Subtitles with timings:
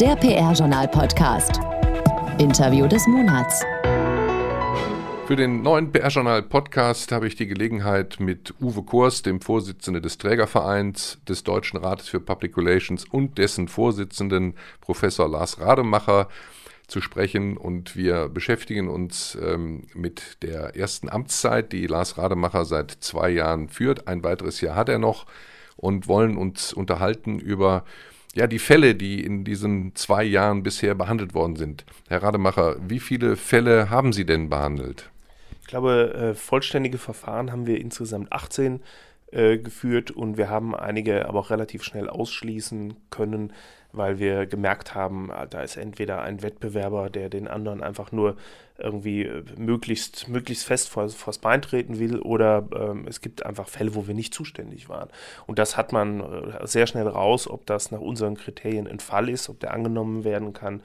[0.00, 1.58] Der PR-Journal-Podcast.
[2.38, 3.64] Interview des Monats.
[5.26, 11.18] Für den neuen PR-Journal-Podcast habe ich die Gelegenheit, mit Uwe Kors, dem Vorsitzenden des Trägervereins
[11.26, 14.52] des Deutschen Rates für Public Relations und dessen Vorsitzenden
[14.82, 16.28] Professor Lars Rademacher
[16.88, 17.56] zu sprechen.
[17.56, 23.70] Und wir beschäftigen uns ähm, mit der ersten Amtszeit, die Lars Rademacher seit zwei Jahren
[23.70, 24.08] führt.
[24.08, 25.24] Ein weiteres Jahr hat er noch
[25.76, 27.84] und wollen uns unterhalten über
[28.36, 31.86] ja, die Fälle, die in diesen zwei Jahren bisher behandelt worden sind.
[32.08, 35.10] Herr Rademacher, wie viele Fälle haben Sie denn behandelt?
[35.62, 38.80] Ich glaube, äh, vollständige Verfahren haben wir insgesamt 18
[39.32, 43.54] äh, geführt und wir haben einige aber auch relativ schnell ausschließen können,
[43.96, 48.36] weil wir gemerkt haben, ah, da ist entweder ein Wettbewerber, der den anderen einfach nur
[48.78, 53.68] irgendwie äh, möglichst, möglichst fest vor, vors Bein treten will, oder ähm, es gibt einfach
[53.68, 55.08] Fälle, wo wir nicht zuständig waren.
[55.46, 59.28] Und das hat man äh, sehr schnell raus, ob das nach unseren Kriterien ein Fall
[59.28, 60.82] ist, ob der angenommen werden kann.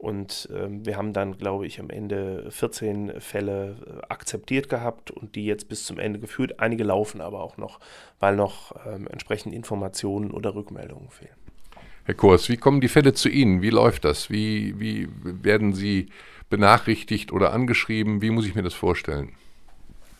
[0.00, 5.34] Und ähm, wir haben dann, glaube ich, am Ende 14 Fälle äh, akzeptiert gehabt und
[5.34, 6.58] die jetzt bis zum Ende geführt.
[6.58, 7.80] Einige laufen aber auch noch,
[8.18, 11.34] weil noch ähm, entsprechend Informationen oder Rückmeldungen fehlen.
[12.04, 13.62] Herr Kors, wie kommen die Fälle zu Ihnen?
[13.62, 14.30] Wie läuft das?
[14.30, 16.08] Wie, wie werden Sie
[16.48, 18.22] benachrichtigt oder angeschrieben?
[18.22, 19.32] Wie muss ich mir das vorstellen?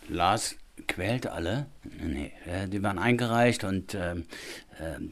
[0.07, 0.57] Lars
[0.87, 1.67] quält alle.
[1.83, 4.15] Nee, äh, die werden eingereicht und äh,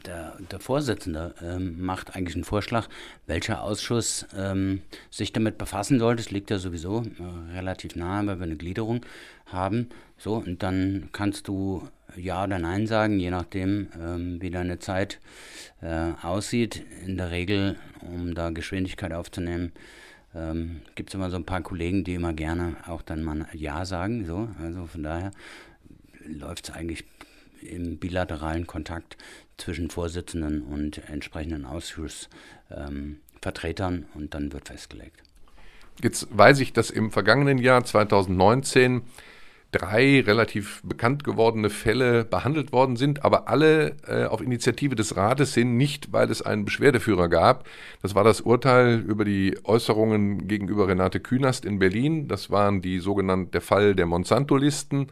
[0.04, 2.88] der, der, Vorsitzende äh, macht eigentlich einen Vorschlag,
[3.26, 6.22] welcher Ausschuss ähm, sich damit befassen sollte.
[6.22, 9.04] Es liegt ja sowieso äh, relativ nahe, weil wir eine Gliederung
[9.46, 9.88] haben.
[10.18, 15.20] So, und dann kannst du Ja oder Nein sagen, je nachdem, ähm, wie deine Zeit
[15.82, 16.84] äh, aussieht.
[17.04, 19.72] In der Regel, um da Geschwindigkeit aufzunehmen,
[20.34, 23.84] ähm, gibt es immer so ein paar Kollegen, die immer gerne auch dann mal Ja
[23.84, 24.24] sagen.
[24.26, 24.48] So.
[24.62, 25.30] Also von daher
[26.26, 27.04] läuft es eigentlich
[27.62, 29.16] im bilateralen Kontakt
[29.56, 35.22] zwischen Vorsitzenden und entsprechenden Ausschussvertretern ähm, und dann wird festgelegt.
[36.02, 39.02] Jetzt weiß ich, dass im vergangenen Jahr 2019
[39.72, 45.52] drei relativ bekannt gewordene Fälle behandelt worden sind, aber alle äh, auf Initiative des Rates
[45.52, 47.66] sind, nicht weil es einen Beschwerdeführer gab.
[48.02, 52.26] Das war das Urteil über die Äußerungen gegenüber Renate Künast in Berlin.
[52.26, 55.06] Das waren die sogenannten der Fall der Monsanto-Listen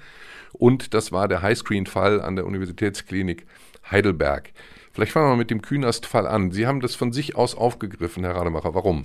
[0.53, 3.47] und das war der Highscreen-Fall an der Universitätsklinik
[3.91, 4.51] Heidelberg.
[4.93, 6.51] Vielleicht fangen wir mal mit dem Künast-Fall an.
[6.51, 8.75] Sie haben das von sich aus aufgegriffen, Herr Rademacher.
[8.75, 9.05] Warum?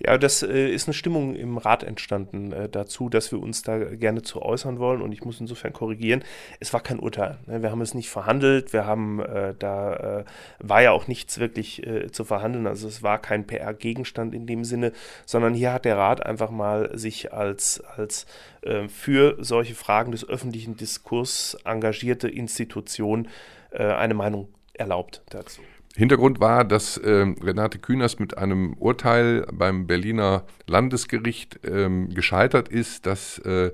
[0.00, 3.78] Ja, das äh, ist eine Stimmung im Rat entstanden äh, dazu, dass wir uns da
[3.78, 6.22] gerne zu äußern wollen und ich muss insofern korrigieren.
[6.60, 7.38] Es war kein Urteil.
[7.46, 7.62] Ne?
[7.62, 10.24] Wir haben es nicht verhandelt, wir haben äh, da äh,
[10.60, 14.64] war ja auch nichts wirklich äh, zu verhandeln, also es war kein PR-Gegenstand in dem
[14.64, 14.92] Sinne,
[15.26, 18.26] sondern hier hat der Rat einfach mal sich als, als
[18.62, 23.28] äh, für solche Fragen des öffentlichen Diskurs engagierte Institution
[23.70, 25.60] eine Meinung erlaubt dazu.
[25.98, 33.04] Hintergrund war, dass äh, Renate Künast mit einem Urteil beim Berliner Landesgericht ähm, gescheitert ist,
[33.04, 33.72] dass äh,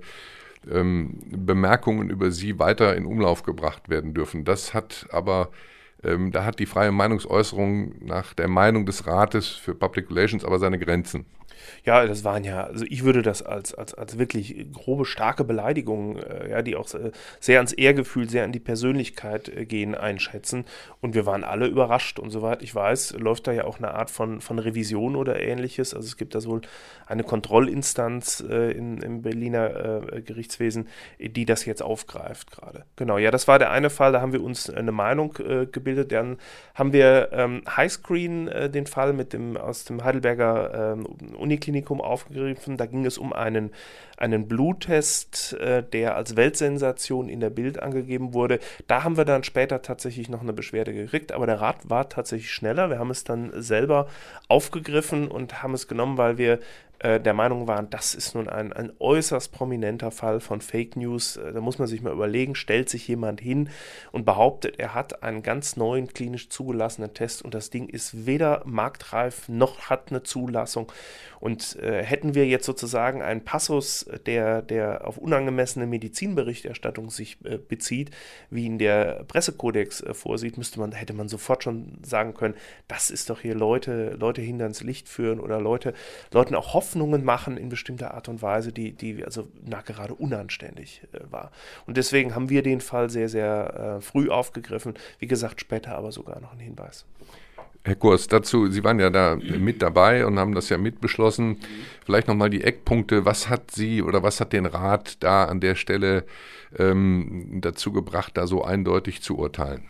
[0.72, 4.46] ähm, Bemerkungen über sie weiter in Umlauf gebracht werden dürfen.
[4.46, 5.50] Das hat aber
[6.02, 10.58] ähm, da hat die freie Meinungsäußerung nach der Meinung des Rates für Public Relations aber
[10.58, 11.26] seine Grenzen.
[11.84, 16.16] Ja, das waren ja, also ich würde das als, als, als wirklich grobe, starke Beleidigungen,
[16.16, 16.88] äh, ja, die auch
[17.40, 20.64] sehr ans Ehrgefühl, sehr an die Persönlichkeit äh, gehen, einschätzen.
[21.00, 22.18] Und wir waren alle überrascht.
[22.18, 25.94] Und soweit ich weiß, läuft da ja auch eine Art von, von Revision oder ähnliches.
[25.94, 26.62] Also es gibt da wohl
[27.06, 30.88] eine Kontrollinstanz äh, in, im Berliner äh, Gerichtswesen,
[31.18, 32.84] die das jetzt aufgreift gerade.
[32.96, 36.12] Genau, ja, das war der eine Fall, da haben wir uns eine Meinung äh, gebildet.
[36.12, 36.38] Dann
[36.74, 41.06] haben wir ähm, Highscreen äh, den Fall mit dem aus dem Heidelberger ähm,
[41.44, 42.76] Uniklinikum aufgegriffen.
[42.76, 43.70] Da ging es um einen,
[44.16, 48.58] einen Bluttest, äh, der als Weltsensation in der Bild angegeben wurde.
[48.88, 52.50] Da haben wir dann später tatsächlich noch eine Beschwerde gekriegt, aber der Rat war tatsächlich
[52.50, 52.90] schneller.
[52.90, 54.08] Wir haben es dann selber
[54.48, 56.58] aufgegriffen und haben es genommen, weil wir
[56.98, 61.36] äh, der Meinung waren, das ist nun ein, ein äußerst prominenter Fall von Fake News.
[61.36, 63.68] Äh, da muss man sich mal überlegen, stellt sich jemand hin
[64.12, 68.62] und behauptet, er hat einen ganz neuen klinisch zugelassenen Test und das Ding ist weder
[68.64, 70.90] marktreif noch hat eine Zulassung.
[71.40, 77.58] Und äh, hätten wir jetzt sozusagen einen Passus, der, der auf unangemessene Medizinberichterstattung sich äh,
[77.58, 78.12] bezieht,
[78.48, 82.54] wie ihn der Pressekodex äh, vorsieht, müsste man, hätte man sofort schon sagen können,
[82.88, 85.92] das ist doch hier Leute, Leute hinter ins Licht führen oder Leute,
[86.32, 89.48] Leuten auch Hoffnungen machen in bestimmter Art und Weise, die, die also
[89.86, 91.50] gerade unanständig äh, war.
[91.86, 94.94] Und deswegen haben wir den Fall sehr, sehr äh, früh aufgegriffen.
[95.18, 97.06] Wie gesagt, später aber sogar noch einen Hinweis.
[97.84, 101.58] Herr Kurs, dazu, Sie waren ja da mit dabei und haben das ja mitbeschlossen.
[102.04, 103.24] Vielleicht nochmal die Eckpunkte.
[103.24, 106.24] Was hat Sie oder was hat den Rat da an der Stelle
[106.78, 109.84] ähm, dazu gebracht, da so eindeutig zu urteilen?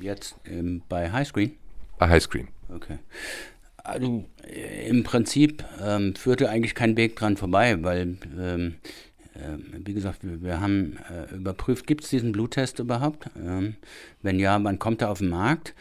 [0.00, 1.56] Jetzt ähm, bei Highscreen?
[1.98, 2.48] Bei Highscreen.
[2.74, 2.98] Okay.
[3.86, 4.24] Also
[4.88, 8.74] im Prinzip ähm, führte eigentlich kein Weg dran vorbei, weil ähm,
[9.34, 13.30] äh, wie gesagt, wir, wir haben äh, überprüft, gibt es diesen Bluttest überhaupt?
[13.36, 13.76] Ähm,
[14.22, 15.74] wenn ja, wann kommt er auf den Markt?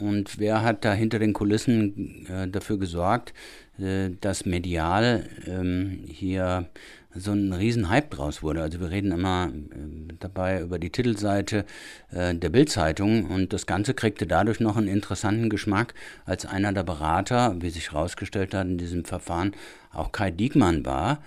[0.00, 3.34] Und wer hat da hinter den Kulissen äh, dafür gesorgt,
[3.78, 6.68] äh, dass medial ähm, hier
[7.14, 8.62] so ein Riesenhype draus wurde.
[8.62, 11.64] Also wir reden immer äh, dabei über die Titelseite
[12.10, 15.94] äh, der Bildzeitung und das Ganze kriegte dadurch noch einen interessanten Geschmack,
[16.26, 19.52] als einer der Berater, wie sich herausgestellt hat in diesem Verfahren,
[19.92, 21.22] auch Kai Diekmann war.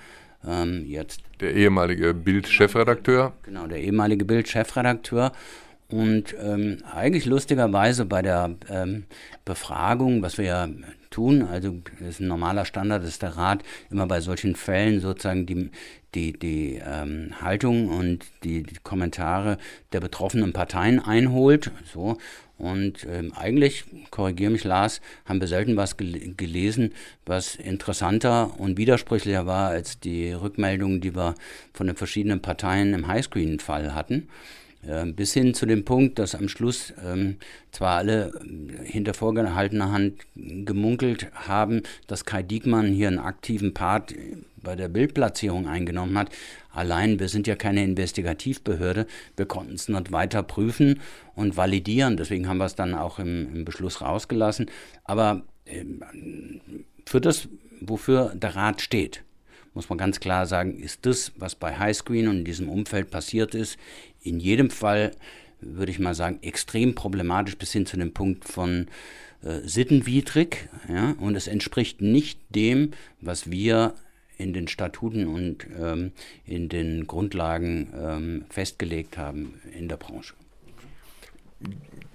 [0.48, 3.34] Ähm, jetzt der ehemalige Bild-Chefredakteur.
[3.44, 5.32] Genau, der ehemalige Bild-Chefredakteur.
[5.92, 9.04] Und ähm, eigentlich lustigerweise bei der ähm,
[9.44, 10.70] Befragung, was wir ja
[11.10, 11.44] tun.
[11.44, 15.70] Also ist ein normaler Standard, dass der Rat immer bei solchen Fällen sozusagen die,
[16.16, 19.58] die, die ähm, Haltung und die, die, Kommentare
[19.92, 21.72] der betroffenen Parteien einholt.
[21.94, 22.18] So.
[22.58, 26.94] Und ähm, eigentlich, korrigiere mich Lars, haben wir selten was gel gelesen,
[27.26, 31.36] was interessanter und widersprüchlicher war als die Rückmeldungen, die wir
[31.74, 34.30] von den verschiedenen Parteien im Highscreen-Fall hatten.
[34.88, 37.38] Ähm, bis hin zu dem Punkt, dass am Schluss ähm,
[37.72, 44.16] zwar alle äh, hinter vorgehaltener Hand gemunkelt haben, dass Kai Diekmann hier einen aktiven Part
[44.58, 46.30] bei der Bildplatzierung eingenommen hat.
[46.74, 49.06] Allein, wir sind ja keine Investigativbehörde,
[49.38, 51.00] wir konnten es nicht weiter prüfen
[51.36, 52.18] und validieren.
[52.18, 54.72] Deswegen haben wir es dann auch im, im Beschluss rausgelassen.
[55.04, 55.86] Aber äh,
[57.06, 57.50] für das,
[57.82, 59.24] wofür der Rat steht,
[59.74, 63.56] muss man ganz klar sagen, ist das, was bei Highscreen und in diesem Umfeld passiert
[63.56, 63.78] ist,
[64.24, 65.12] in jedem Fall,
[65.60, 68.88] würde ich mal sagen, extrem problematisch bis hin zu dem Punkt von
[69.44, 70.70] äh, sittenwidrig.
[70.88, 71.16] Ja?
[71.20, 73.94] Und es entspricht nicht dem, was wir
[74.38, 76.12] in den Statuten und ähm,
[76.46, 80.34] in den Grundlagen ähm, festgelegt haben in der Branche.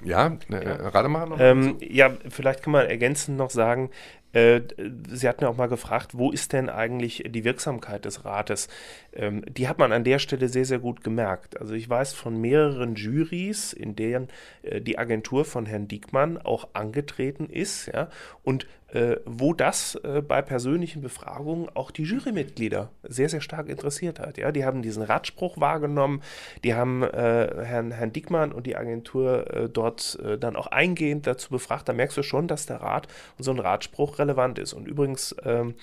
[0.04, 0.88] Ja, äh, ja.
[0.88, 1.40] Rademacher noch?
[1.40, 3.90] Ähm, ja, vielleicht kann man ergänzend noch sagen,
[4.36, 8.68] Sie hatten ja auch mal gefragt, wo ist denn eigentlich die Wirksamkeit des Rates?
[9.14, 11.58] Ähm, die hat man an der Stelle sehr, sehr gut gemerkt.
[11.60, 14.28] Also ich weiß von mehreren Juries, in denen
[14.62, 18.10] äh, die Agentur von Herrn Diekmann auch angetreten ist, ja,
[18.42, 24.20] und äh, wo das äh, bei persönlichen Befragungen auch die Jurymitglieder sehr, sehr stark interessiert
[24.20, 24.38] hat.
[24.38, 24.52] Ja?
[24.52, 26.22] Die haben diesen Ratspruch wahrgenommen,
[26.62, 31.26] die haben äh, Herrn, Herrn Dickmann und die Agentur äh, dort äh, dann auch eingehend
[31.26, 31.88] dazu befragt.
[31.88, 33.08] Da merkst du schon, dass der Rat
[33.38, 34.72] und so ein Ratspruch relevant ist.
[34.72, 35.74] Und übrigens, ähm,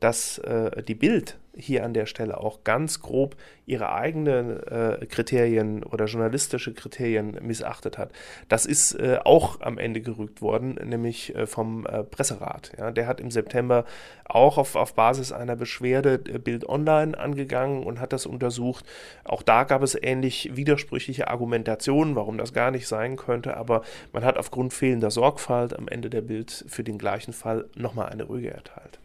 [0.00, 3.36] dass äh, die Bild hier an der Stelle auch ganz grob
[3.66, 8.12] ihre eigenen äh, Kriterien oder journalistische Kriterien missachtet hat.
[8.48, 12.72] Das ist äh, auch am Ende gerügt worden, nämlich äh, vom äh, Presserat.
[12.78, 13.84] Ja, der hat im September
[14.24, 18.84] auch auf, auf Basis einer Beschwerde äh, Bild Online angegangen und hat das untersucht.
[19.24, 24.24] Auch da gab es ähnlich widersprüchliche Argumentationen, warum das gar nicht sein könnte, aber man
[24.24, 28.50] hat aufgrund fehlender Sorgfalt am Ende der Bild für den gleichen Fall nochmal eine Rüge
[28.50, 29.00] erteilt.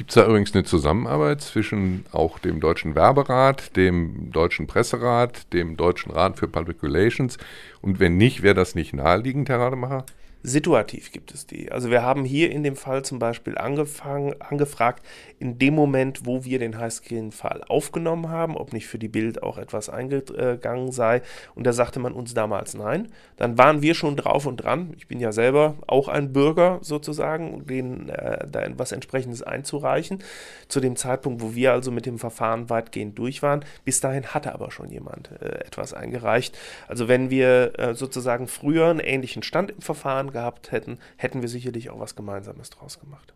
[0.00, 5.76] Gibt es da übrigens eine Zusammenarbeit zwischen auch dem Deutschen Werberat, dem Deutschen Presserat, dem
[5.76, 7.36] Deutschen Rat für Public Relations?
[7.82, 10.06] Und wenn nicht, wäre das nicht naheliegend, Herr Rademacher?
[10.42, 11.70] Situativ gibt es die.
[11.70, 15.04] Also wir haben hier in dem Fall zum Beispiel angefangen, angefragt,
[15.38, 19.58] in dem Moment, wo wir den Highscreen-Fall aufgenommen haben, ob nicht für die Bild auch
[19.58, 21.20] etwas eingegangen sei.
[21.54, 23.08] Und da sagte man uns damals nein.
[23.36, 24.94] Dann waren wir schon drauf und dran.
[24.96, 30.22] Ich bin ja selber auch ein Bürger sozusagen, den äh, da etwas entsprechendes einzureichen.
[30.68, 33.64] Zu dem Zeitpunkt, wo wir also mit dem Verfahren weitgehend durch waren.
[33.84, 36.56] Bis dahin hatte aber schon jemand äh, etwas eingereicht.
[36.88, 41.48] Also wenn wir äh, sozusagen früher einen ähnlichen Stand im Verfahren gehabt hätten, hätten wir
[41.48, 43.34] sicherlich auch was Gemeinsames draus gemacht.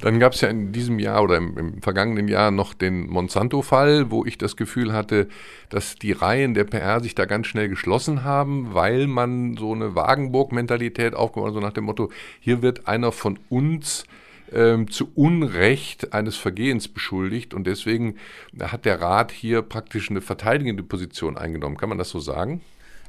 [0.00, 4.12] Dann gab es ja in diesem Jahr oder im, im vergangenen Jahr noch den Monsanto-Fall,
[4.12, 5.26] wo ich das Gefühl hatte,
[5.70, 9.96] dass die Reihen der PR sich da ganz schnell geschlossen haben, weil man so eine
[9.96, 14.04] Wagenburg-Mentalität aufgebaut hat, so nach dem Motto, hier wird einer von uns
[14.52, 18.14] ähm, zu Unrecht eines Vergehens beschuldigt und deswegen
[18.60, 21.76] hat der Rat hier praktisch eine verteidigende Position eingenommen.
[21.76, 22.60] Kann man das so sagen?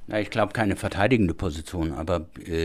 [0.09, 2.63] Na, ich glaube keine verteidigende Position, aber äh,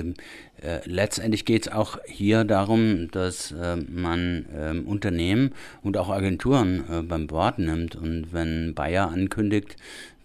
[0.62, 6.84] äh, letztendlich geht es auch hier darum, dass äh, man ähm, Unternehmen und auch Agenturen
[6.90, 7.96] äh, beim Wort nimmt.
[7.96, 9.76] Und wenn Bayer ankündigt,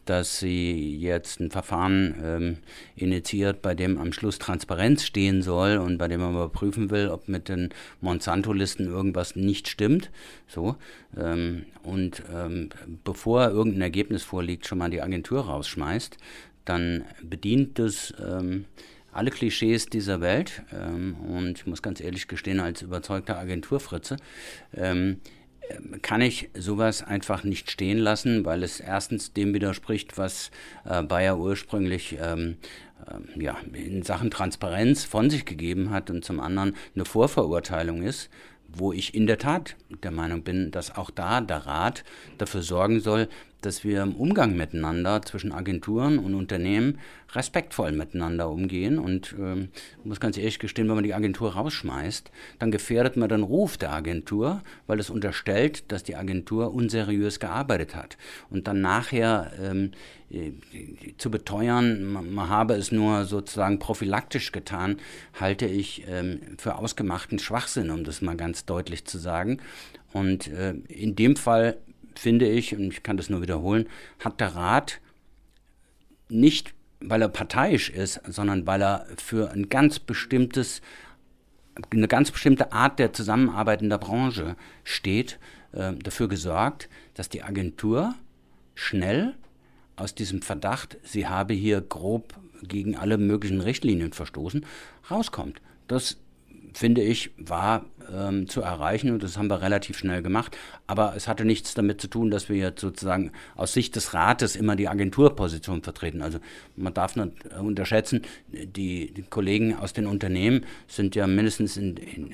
[0.10, 2.58] dass sie jetzt ein Verfahren ähm,
[2.96, 7.28] initiiert, bei dem am Schluss Transparenz stehen soll und bei dem man überprüfen will, ob
[7.28, 7.70] mit den
[8.02, 10.10] Monsanto-Listen irgendwas nicht stimmt.
[10.48, 10.78] So.
[11.16, 12.70] Ähm, und ähm,
[13.04, 16.18] bevor irgendein Ergebnis vorliegt, schon mal die Agentur rausschmeißt,
[16.70, 18.66] dann bedient es ähm,
[19.12, 20.64] alle Klischees dieser Welt.
[20.72, 24.18] Ähm, und ich muss ganz ehrlich gestehen, als überzeugter Agenturfritze,
[24.76, 25.18] ähm,
[26.02, 30.52] kann ich sowas einfach nicht stehen lassen, weil es erstens dem widerspricht, was
[30.86, 32.58] äh, Bayer ursprünglich ähm,
[33.06, 38.30] äh, ja, in Sachen Transparenz von sich gegeben hat und zum anderen eine Vorverurteilung ist,
[38.68, 42.04] wo ich in der Tat der Meinung bin, dass auch da der Rat
[42.38, 43.28] dafür sorgen soll,
[43.62, 47.00] dass wir im Umgang miteinander zwischen Agenturen und Unternehmen
[47.34, 48.98] respektvoll miteinander umgehen.
[48.98, 49.68] Und äh,
[50.04, 53.92] muss ganz ehrlich gestehen, wenn man die Agentur rausschmeißt, dann gefährdet man den Ruf der
[53.92, 58.18] Agentur, weil es unterstellt, dass die Agentur unseriös gearbeitet hat.
[58.50, 59.92] Und dann nachher ähm,
[60.32, 60.52] äh,
[61.18, 64.98] zu beteuern, man, man, habe es nur sozusagen prophylaktisch getan,
[65.40, 69.60] halte ich ähm, für ausgemachten Schwachsinn, um das mal ganz deutlich zu sagen.
[70.12, 71.78] Und äh, in dem Fall
[72.20, 73.88] finde ich, und ich kann das nur wiederholen,
[74.24, 75.00] hat der Rat
[76.30, 80.82] nicht, weil er parteiisch ist, sondern weil er für ein ganz bestimmtes,
[81.92, 85.40] eine ganz bestimmte Art der Zusammenarbeit in der Branche steht,
[85.72, 88.16] äh, dafür gesorgt, dass die Agentur
[88.76, 89.36] schnell
[89.96, 92.34] aus diesem Verdacht, sie habe hier grob
[92.64, 94.66] gegen alle möglichen Richtlinien verstoßen,
[95.10, 95.62] rauskommt.
[95.88, 96.18] Das
[96.74, 100.58] finde ich, war ähm, zu erreichen und das haben wir relativ schnell gemacht.
[100.88, 104.56] Aber es hatte nichts damit zu tun, dass wir jetzt sozusagen aus Sicht des Rates
[104.56, 106.22] immer die Agenturposition vertreten.
[106.22, 106.40] Also
[106.76, 112.34] man darf nicht unterschätzen, die, die Kollegen aus den Unternehmen sind ja mindestens in, in,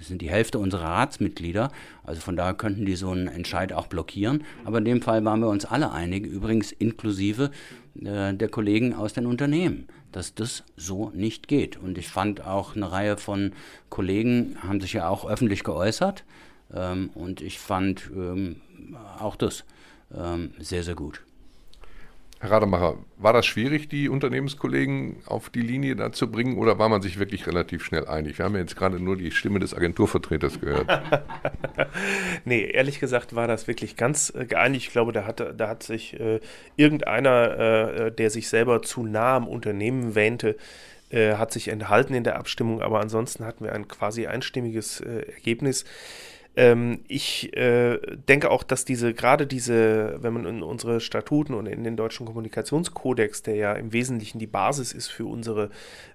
[0.00, 1.70] sind die Hälfte unserer Ratsmitglieder.
[2.04, 4.44] Also von daher könnten die so einen Entscheid auch blockieren.
[4.64, 7.50] Aber in dem Fall waren wir uns alle einig, übrigens inklusive
[8.00, 11.76] äh, der Kollegen aus den Unternehmen dass das so nicht geht.
[11.76, 13.52] Und ich fand auch eine Reihe von
[13.88, 16.24] Kollegen haben sich ja auch öffentlich geäußert.
[16.72, 18.60] Ähm, und ich fand ähm,
[19.18, 19.64] auch das
[20.14, 21.22] ähm, sehr, sehr gut.
[22.42, 26.88] Herr Rademacher, war das schwierig, die Unternehmenskollegen auf die Linie da zu bringen oder war
[26.88, 28.38] man sich wirklich relativ schnell einig?
[28.38, 30.88] Wir haben ja jetzt gerade nur die Stimme des Agenturvertreters gehört.
[32.44, 34.88] nee, ehrlich gesagt war das wirklich ganz äh, geeinigt.
[34.88, 36.40] Ich glaube, da hat, da hat sich äh,
[36.74, 37.58] irgendeiner,
[38.06, 40.56] äh, der sich selber zu nah am Unternehmen wähnte,
[41.10, 45.30] äh, hat sich enthalten in der Abstimmung, aber ansonsten hatten wir ein quasi einstimmiges äh,
[45.32, 45.84] Ergebnis.
[46.54, 51.66] Ähm, ich äh, denke auch, dass diese, gerade diese, wenn man in unsere Statuten und
[51.66, 55.70] in den deutschen Kommunikationskodex, der ja im Wesentlichen die Basis ist für unsere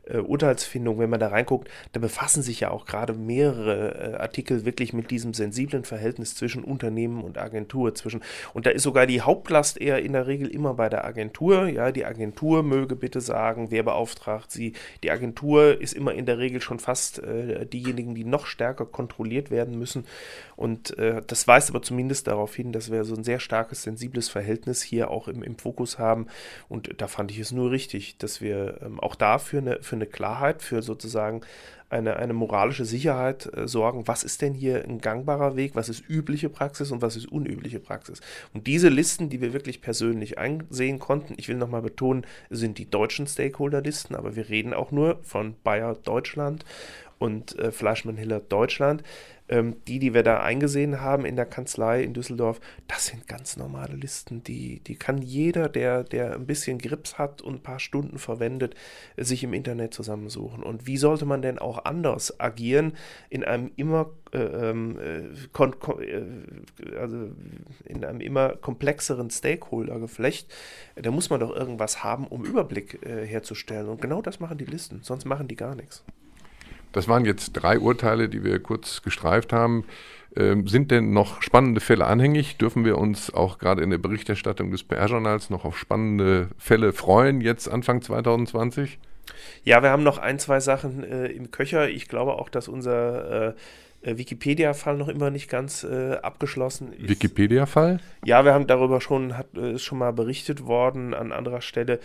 [0.10, 4.63] äh, Urteilsfindung, wenn man da reinguckt, da befassen sich ja auch gerade mehrere äh, Artikel
[4.63, 8.22] wirklich mit diesem sensiblen Verhältnis zwischen Unternehmen und Agentur zwischen.
[8.53, 11.67] Und da ist sogar die Hauptlast eher in der Regel immer bei der Agentur.
[11.67, 14.74] Ja, die Agentur möge bitte sagen, wer beauftragt sie.
[15.03, 19.50] Die Agentur ist immer in der Regel schon fast äh, diejenigen, die noch stärker kontrolliert
[19.50, 20.06] werden müssen.
[20.55, 24.29] Und äh, das weist aber zumindest darauf hin, dass wir so ein sehr starkes, sensibles
[24.29, 26.27] Verhältnis hier auch im, im Fokus haben.
[26.69, 30.07] Und da fand ich es nur richtig, dass wir ähm, auch dafür eine, für eine
[30.07, 31.41] Klarheit, für sozusagen
[31.89, 34.07] eine, eine moralische Sicherheit äh, sorgen.
[34.07, 35.75] Was ist denn hier ein gangbarer Weg?
[35.75, 38.19] Was ist übliche Praxis und was ist unübliche Praxis?
[38.53, 42.89] Und diese Listen, die wir wirklich persönlich einsehen konnten, ich will nochmal betonen, sind die
[42.89, 46.65] deutschen Stakeholder-Listen, aber wir reden auch nur von Bayer Deutschland
[47.20, 49.04] und äh, Fleischmann-Hiller Deutschland
[49.50, 53.58] ähm, die, die wir da eingesehen haben in der Kanzlei in Düsseldorf, das sind ganz
[53.58, 54.44] normale Listen.
[54.44, 58.76] Die, die kann jeder, der, der ein bisschen Grips hat und ein paar Stunden verwendet,
[59.16, 60.64] sich im Internet zusammensuchen.
[60.64, 62.94] Und wie sollte man denn auch anders agieren
[63.30, 67.32] in einem immer äh, ähm, äh, äh, also
[67.86, 70.54] in einem immer komplexeren Stakeholder-Geflecht,
[70.96, 73.88] da muss man doch irgendwas haben, um Überblick äh, herzustellen.
[73.88, 76.04] Und genau das machen die Listen, sonst machen die gar nichts.
[76.91, 79.86] Das waren jetzt drei Urteile, die wir kurz gestreift haben.
[80.36, 82.58] Ähm, sind denn noch spannende Fälle anhängig?
[82.58, 87.41] Dürfen wir uns auch gerade in der Berichterstattung des PR-Journals noch auf spannende Fälle freuen,
[87.41, 89.00] jetzt Anfang 2020?
[89.63, 91.89] Ja, wir haben noch ein, zwei Sachen äh, im Köcher.
[91.89, 93.53] Ich glaube auch, dass unser äh,
[94.16, 97.10] Wikipedia-Fall noch immer nicht ganz äh, abgeschlossen ist.
[97.10, 98.00] Wikipedia-Fall?
[98.24, 102.00] Ja, wir haben darüber schon, hat, äh, ist schon mal berichtet worden an anderer Stelle.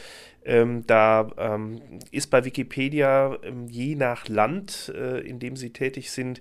[0.45, 1.81] Ähm, da ähm,
[2.11, 6.41] ist bei Wikipedia ähm, je nach Land, äh, in dem sie tätig sind,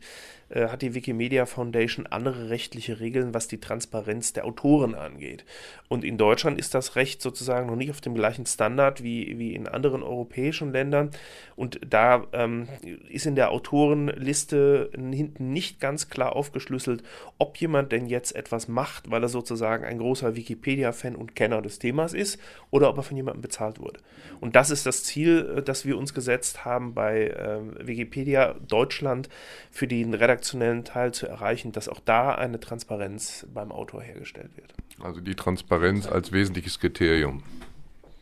[0.52, 5.46] äh, hat die Wikimedia Foundation andere rechtliche Regeln, was die Transparenz der Autoren angeht.
[5.88, 9.54] Und in Deutschland ist das Recht sozusagen noch nicht auf dem gleichen Standard wie, wie
[9.56, 11.12] in anderen europäischen Ländern.
[11.56, 12.68] Und da ähm,
[13.10, 17.04] ist in der Autorenliste hinten nicht ganz klar aufgeschlüsselt,
[17.38, 21.80] ob jemand denn jetzt etwas macht, weil er sozusagen ein großer Wikipedia-Fan und Kenner des
[21.80, 22.40] Themas ist,
[22.72, 24.00] oder ob er von jemandem bezahlt wurde.
[24.40, 29.30] Und das ist das Ziel, äh, das wir uns gesetzt haben bei äh, Wikipedia Deutschland
[29.72, 34.52] für den Redaktion redaktionellen Teil zu erreichen, dass auch da eine Transparenz beim Autor hergestellt
[34.56, 34.74] wird.
[35.00, 37.44] Also die Transparenz als wesentliches Kriterium.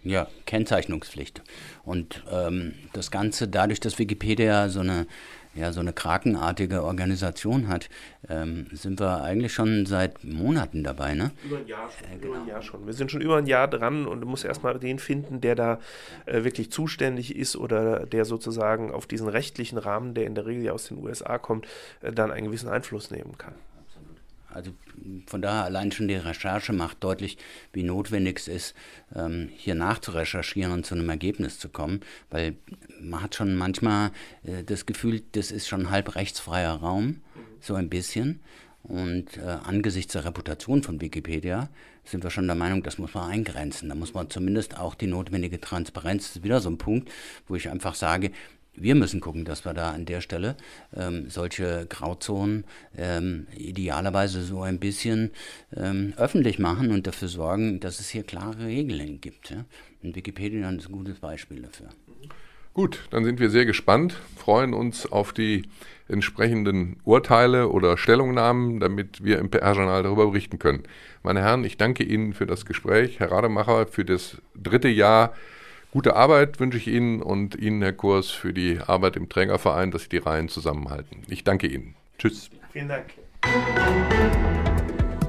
[0.04, 1.42] Ja, Kennzeichnungspflicht.
[1.84, 5.08] Und ähm, das Ganze dadurch, dass Wikipedia so eine
[5.56, 7.90] ja, so eine krakenartige Organisation hat,
[8.30, 11.32] ähm, sind wir eigentlich schon seit Monaten dabei, ne?
[11.44, 12.08] Über ein Jahr schon.
[12.08, 12.34] Äh, genau.
[12.34, 12.86] Über ein Jahr schon.
[12.86, 15.80] Wir sind schon über ein Jahr dran und du musst erstmal den finden, der da
[16.26, 20.64] äh, wirklich zuständig ist oder der sozusagen auf diesen rechtlichen Rahmen, der in der Regel
[20.64, 21.68] ja aus den USA kommt,
[22.02, 23.56] äh, dann einen gewissen Einfluss nehmen kann.
[24.54, 24.72] Also
[25.28, 27.38] von daher allein schon die Recherche macht deutlich,
[27.74, 28.76] wie notwendig es ist,
[29.16, 32.56] ähm, hier nachzurecherchieren und zu einem Ergebnis zu kommen, weil
[33.00, 34.12] man hat schon manchmal
[34.44, 37.22] äh, das Gefühl, das ist schon halb rechtsfreier Raum,
[37.60, 38.40] so ein bisschen.
[38.84, 41.70] Und äh, angesichts der Reputation von Wikipedia
[42.06, 43.90] sind wir schon der Meinung, das muss man eingrenzen.
[43.90, 47.12] Da muss man zumindest auch die notwendige Transparenz, das ist wieder so ein Punkt,
[47.48, 48.32] wo ich einfach sage,
[48.82, 50.56] wir müssen gucken, dass wir da an der Stelle
[50.96, 52.66] ähm, solche Grauzonen
[52.98, 55.32] ähm, idealerweise so ein bisschen
[55.76, 59.52] ähm, öffentlich machen und dafür sorgen, dass es hier klare Regeln gibt.
[59.52, 59.66] Ja?
[60.04, 61.90] Und Wikipedia ist ein gutes Beispiel dafür.
[62.74, 65.64] Gut, dann sind wir sehr gespannt, freuen uns auf die
[66.08, 70.84] entsprechenden Urteile oder Stellungnahmen, damit wir im PR-Journal darüber berichten können.
[71.24, 75.34] Meine Herren, ich danke Ihnen für das Gespräch, Herr Rademacher, für das dritte Jahr
[75.92, 80.04] Gute Arbeit wünsche ich Ihnen und Ihnen, Herr Kurs, für die Arbeit im Trägerverein, dass
[80.04, 81.24] Sie die Reihen zusammenhalten.
[81.28, 81.96] Ich danke Ihnen.
[82.20, 82.50] Tschüss.
[82.72, 83.06] Vielen Dank.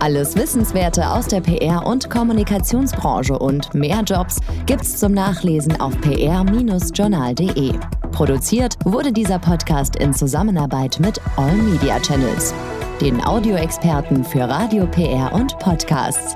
[0.00, 7.75] Alles Wissenswerte aus der PR- und Kommunikationsbranche und mehr Jobs gibt's zum Nachlesen auf pr-journal.de.
[8.12, 12.55] Produziert wurde dieser Podcast in Zusammenarbeit mit All Media Channels,
[13.00, 16.35] den Audioexperten für Radio, PR und Podcasts.